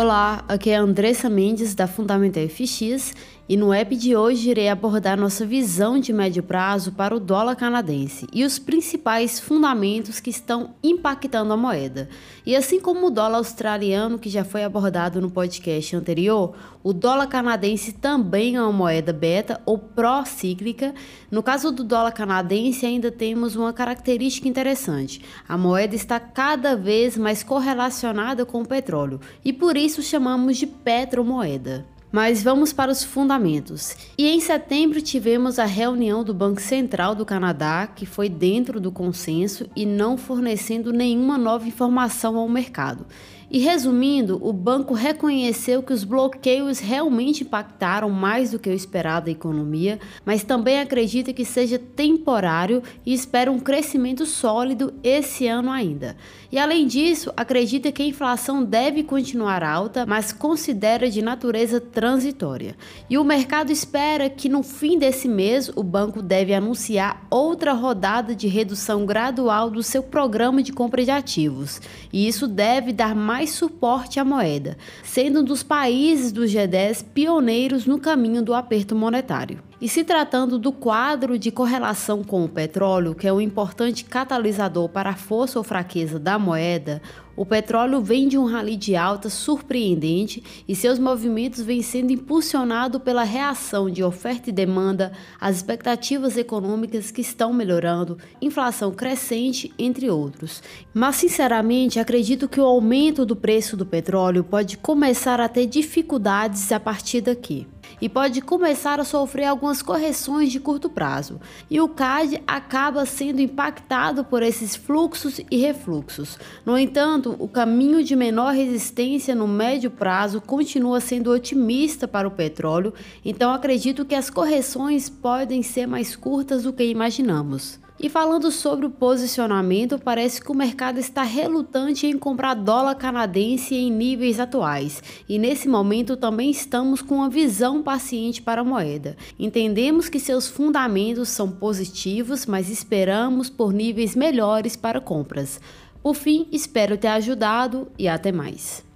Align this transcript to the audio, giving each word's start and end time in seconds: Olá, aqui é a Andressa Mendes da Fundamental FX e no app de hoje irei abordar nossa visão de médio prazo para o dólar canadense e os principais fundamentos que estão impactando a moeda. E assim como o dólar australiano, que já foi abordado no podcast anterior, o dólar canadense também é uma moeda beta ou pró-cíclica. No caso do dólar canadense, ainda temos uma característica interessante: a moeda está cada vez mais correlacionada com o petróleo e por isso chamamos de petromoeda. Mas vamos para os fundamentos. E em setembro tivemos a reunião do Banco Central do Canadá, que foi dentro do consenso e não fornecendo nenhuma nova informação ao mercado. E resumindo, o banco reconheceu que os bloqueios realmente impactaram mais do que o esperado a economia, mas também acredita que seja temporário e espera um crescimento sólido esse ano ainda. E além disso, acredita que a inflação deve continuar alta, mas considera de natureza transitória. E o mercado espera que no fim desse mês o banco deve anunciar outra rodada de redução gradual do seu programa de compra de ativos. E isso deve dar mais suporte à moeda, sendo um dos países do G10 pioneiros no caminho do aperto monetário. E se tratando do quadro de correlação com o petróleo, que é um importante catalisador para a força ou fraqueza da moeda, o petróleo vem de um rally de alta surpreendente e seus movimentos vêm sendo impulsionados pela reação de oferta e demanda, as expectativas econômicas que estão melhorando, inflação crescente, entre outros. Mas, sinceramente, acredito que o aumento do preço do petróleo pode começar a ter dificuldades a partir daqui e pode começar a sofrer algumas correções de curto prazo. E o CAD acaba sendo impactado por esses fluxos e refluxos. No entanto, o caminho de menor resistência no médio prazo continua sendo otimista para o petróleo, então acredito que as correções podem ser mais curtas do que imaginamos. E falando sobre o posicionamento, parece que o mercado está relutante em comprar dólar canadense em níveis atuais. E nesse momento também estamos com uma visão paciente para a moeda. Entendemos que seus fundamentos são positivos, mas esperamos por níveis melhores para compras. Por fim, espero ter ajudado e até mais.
Olá, 0.00 0.44
aqui 0.46 0.70
é 0.70 0.76
a 0.76 0.80
Andressa 0.80 1.28
Mendes 1.28 1.74
da 1.74 1.88
Fundamental 1.88 2.44
FX 2.48 3.12
e 3.48 3.56
no 3.56 3.72
app 3.72 3.96
de 3.96 4.14
hoje 4.14 4.50
irei 4.50 4.68
abordar 4.68 5.18
nossa 5.18 5.46
visão 5.46 5.98
de 5.98 6.12
médio 6.12 6.42
prazo 6.42 6.92
para 6.92 7.16
o 7.16 7.20
dólar 7.20 7.56
canadense 7.56 8.26
e 8.30 8.44
os 8.44 8.58
principais 8.58 9.40
fundamentos 9.40 10.20
que 10.20 10.28
estão 10.28 10.74
impactando 10.82 11.52
a 11.52 11.56
moeda. 11.56 12.10
E 12.44 12.54
assim 12.54 12.78
como 12.78 13.06
o 13.06 13.10
dólar 13.10 13.38
australiano, 13.38 14.18
que 14.18 14.28
já 14.28 14.44
foi 14.44 14.64
abordado 14.64 15.20
no 15.20 15.30
podcast 15.30 15.96
anterior, 15.96 16.54
o 16.82 16.92
dólar 16.92 17.26
canadense 17.26 17.92
também 17.92 18.56
é 18.56 18.62
uma 18.62 18.72
moeda 18.72 19.12
beta 19.12 19.60
ou 19.64 19.78
pró-cíclica. 19.78 20.94
No 21.30 21.42
caso 21.42 21.72
do 21.72 21.82
dólar 21.82 22.12
canadense, 22.12 22.84
ainda 22.84 23.10
temos 23.10 23.56
uma 23.56 23.72
característica 23.72 24.46
interessante: 24.46 25.22
a 25.48 25.56
moeda 25.56 25.94
está 25.94 26.20
cada 26.20 26.76
vez 26.76 27.16
mais 27.16 27.42
correlacionada 27.42 28.44
com 28.44 28.60
o 28.60 28.68
petróleo 28.68 29.20
e 29.42 29.54
por 29.54 29.76
isso 29.76 30.02
chamamos 30.02 30.58
de 30.58 30.66
petromoeda. 30.66 31.97
Mas 32.10 32.42
vamos 32.42 32.72
para 32.72 32.90
os 32.90 33.04
fundamentos. 33.04 33.96
E 34.16 34.28
em 34.28 34.40
setembro 34.40 35.02
tivemos 35.02 35.58
a 35.58 35.66
reunião 35.66 36.24
do 36.24 36.32
Banco 36.32 36.60
Central 36.60 37.14
do 37.14 37.26
Canadá, 37.26 37.86
que 37.86 38.06
foi 38.06 38.28
dentro 38.28 38.80
do 38.80 38.90
consenso 38.90 39.68
e 39.76 39.84
não 39.84 40.16
fornecendo 40.16 40.92
nenhuma 40.92 41.36
nova 41.36 41.68
informação 41.68 42.36
ao 42.36 42.48
mercado. 42.48 43.06
E 43.50 43.60
resumindo, 43.60 44.38
o 44.46 44.52
banco 44.52 44.92
reconheceu 44.92 45.82
que 45.82 45.92
os 45.92 46.04
bloqueios 46.04 46.80
realmente 46.80 47.44
impactaram 47.44 48.10
mais 48.10 48.50
do 48.50 48.58
que 48.58 48.68
o 48.68 48.74
esperado 48.74 49.30
a 49.30 49.32
economia, 49.32 49.98
mas 50.22 50.44
também 50.44 50.80
acredita 50.80 51.32
que 51.32 51.46
seja 51.46 51.78
temporário 51.78 52.82
e 53.06 53.14
espera 53.14 53.50
um 53.50 53.58
crescimento 53.58 54.26
sólido 54.26 54.92
esse 55.02 55.46
ano 55.46 55.70
ainda. 55.70 56.14
E 56.52 56.58
além 56.58 56.86
disso, 56.86 57.32
acredita 57.34 57.90
que 57.90 58.02
a 58.02 58.06
inflação 58.06 58.62
deve 58.62 59.02
continuar 59.02 59.64
alta, 59.64 60.04
mas 60.04 60.30
considera 60.30 61.10
de 61.10 61.22
natureza 61.22 61.80
transitória. 61.98 62.76
E 63.10 63.18
o 63.18 63.24
mercado 63.24 63.72
espera 63.72 64.30
que 64.30 64.48
no 64.48 64.62
fim 64.62 64.96
desse 64.96 65.26
mês 65.26 65.68
o 65.74 65.82
banco 65.82 66.22
deve 66.22 66.54
anunciar 66.54 67.26
outra 67.28 67.72
rodada 67.72 68.36
de 68.36 68.46
redução 68.46 69.04
gradual 69.04 69.68
do 69.68 69.82
seu 69.82 70.00
programa 70.00 70.62
de 70.62 70.72
compra 70.72 71.04
de 71.04 71.10
ativos. 71.10 71.80
E 72.12 72.28
isso 72.28 72.46
deve 72.46 72.92
dar 72.92 73.16
mais 73.16 73.50
suporte 73.50 74.20
à 74.20 74.24
moeda, 74.24 74.78
sendo 75.02 75.40
um 75.40 75.44
dos 75.44 75.64
países 75.64 76.30
do 76.30 76.42
G10 76.42 77.04
pioneiros 77.12 77.84
no 77.84 77.98
caminho 77.98 78.42
do 78.42 78.54
aperto 78.54 78.94
monetário. 78.94 79.67
E 79.80 79.88
se 79.88 80.02
tratando 80.02 80.58
do 80.58 80.72
quadro 80.72 81.38
de 81.38 81.52
correlação 81.52 82.24
com 82.24 82.44
o 82.44 82.48
petróleo, 82.48 83.14
que 83.14 83.28
é 83.28 83.32
um 83.32 83.40
importante 83.40 84.04
catalisador 84.04 84.88
para 84.88 85.10
a 85.10 85.16
força 85.16 85.56
ou 85.56 85.62
fraqueza 85.62 86.18
da 86.18 86.36
moeda, 86.36 87.00
o 87.36 87.46
petróleo 87.46 88.02
vem 88.02 88.26
de 88.26 88.36
um 88.36 88.44
rally 88.44 88.74
de 88.74 88.96
alta 88.96 89.30
surpreendente 89.30 90.42
e 90.66 90.74
seus 90.74 90.98
movimentos 90.98 91.62
vêm 91.62 91.80
sendo 91.80 92.12
impulsionados 92.12 93.00
pela 93.00 93.22
reação 93.22 93.88
de 93.88 94.02
oferta 94.02 94.50
e 94.50 94.52
demanda, 94.52 95.12
as 95.40 95.58
expectativas 95.58 96.36
econômicas 96.36 97.12
que 97.12 97.20
estão 97.20 97.52
melhorando, 97.52 98.18
inflação 98.42 98.90
crescente, 98.90 99.72
entre 99.78 100.10
outros. 100.10 100.60
Mas, 100.92 101.14
sinceramente, 101.14 102.00
acredito 102.00 102.48
que 102.48 102.60
o 102.60 102.66
aumento 102.66 103.24
do 103.24 103.36
preço 103.36 103.76
do 103.76 103.86
petróleo 103.86 104.42
pode 104.42 104.76
começar 104.76 105.40
a 105.40 105.48
ter 105.48 105.66
dificuldades 105.66 106.72
a 106.72 106.80
partir 106.80 107.20
daqui 107.20 107.64
e 108.00 108.08
pode 108.08 108.40
começar 108.40 109.00
a 109.00 109.04
sofrer 109.04 109.44
algumas 109.44 109.82
correções 109.82 110.52
de 110.52 110.60
curto 110.60 110.88
prazo. 110.88 111.40
E 111.70 111.80
o 111.80 111.88
CAD 111.88 112.42
acaba 112.46 113.04
sendo 113.06 113.40
impactado 113.40 114.24
por 114.24 114.42
esses 114.42 114.76
fluxos 114.76 115.40
e 115.50 115.56
refluxos. 115.56 116.38
No 116.64 116.78
entanto, 116.78 117.36
o 117.38 117.48
caminho 117.48 118.02
de 118.04 118.14
menor 118.14 118.54
resistência 118.54 119.34
no 119.34 119.48
médio 119.48 119.90
prazo 119.90 120.40
continua 120.40 121.00
sendo 121.00 121.30
otimista 121.30 122.06
para 122.06 122.28
o 122.28 122.32
petróleo, 122.32 122.92
então 123.24 123.52
acredito 123.52 124.04
que 124.04 124.14
as 124.14 124.30
correções 124.30 125.08
podem 125.08 125.62
ser 125.62 125.86
mais 125.86 126.14
curtas 126.14 126.62
do 126.62 126.72
que 126.72 126.84
imaginamos. 126.84 127.80
E 128.00 128.08
falando 128.08 128.52
sobre 128.52 128.86
o 128.86 128.90
posicionamento, 128.90 129.98
parece 129.98 130.40
que 130.40 130.52
o 130.52 130.54
mercado 130.54 131.00
está 131.00 131.24
relutante 131.24 132.06
em 132.06 132.16
comprar 132.16 132.54
dólar 132.54 132.94
canadense 132.94 133.74
em 133.74 133.90
níveis 133.90 134.38
atuais. 134.38 135.02
E 135.28 135.36
nesse 135.36 135.68
momento 135.68 136.16
também 136.16 136.48
estamos 136.48 137.02
com 137.02 137.16
uma 137.16 137.28
visão 137.28 137.82
paciente 137.82 138.40
para 138.40 138.60
a 138.60 138.64
moeda. 138.64 139.16
Entendemos 139.36 140.08
que 140.08 140.20
seus 140.20 140.46
fundamentos 140.46 141.28
são 141.28 141.50
positivos, 141.50 142.46
mas 142.46 142.70
esperamos 142.70 143.50
por 143.50 143.72
níveis 143.72 144.14
melhores 144.14 144.76
para 144.76 145.00
compras. 145.00 145.60
Por 146.00 146.14
fim, 146.14 146.46
espero 146.52 146.96
ter 146.96 147.08
ajudado 147.08 147.88
e 147.98 148.06
até 148.06 148.30
mais. 148.30 148.87